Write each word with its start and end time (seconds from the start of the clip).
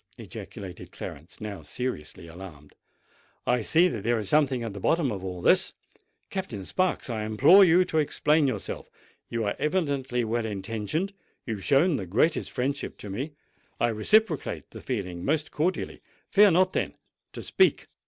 ejaculated 0.17 0.91
Clarence, 0.91 1.39
now 1.39 1.61
seriously 1.61 2.25
alarmed. 2.25 2.73
"I 3.45 3.61
see 3.61 3.87
that 3.89 4.03
there 4.03 4.17
is 4.17 4.27
something 4.27 4.63
at 4.63 4.73
the 4.73 4.79
bottom 4.79 5.11
of 5.11 5.23
all 5.23 5.43
this! 5.43 5.75
Captain 6.31 6.65
Sparks, 6.65 7.07
I 7.07 7.23
implore 7.23 7.63
you 7.63 7.85
to 7.85 7.99
explain 7.99 8.47
yourself. 8.47 8.89
You 9.29 9.43
are 9.45 9.55
evidently 9.59 10.23
well 10.23 10.47
intentioned—you 10.47 11.53
have 11.53 11.63
shown 11.63 11.97
the 11.97 12.07
greatest 12.07 12.49
friendship 12.49 12.99
for 12.99 13.11
me—I 13.11 13.89
reciprocate 13.89 14.71
the 14.71 14.81
feeling 14.81 15.23
most 15.23 15.51
cordially: 15.51 16.01
fear 16.31 16.49
not, 16.49 16.73
then, 16.73 16.95
to 17.33 17.43
speak." 17.43 17.85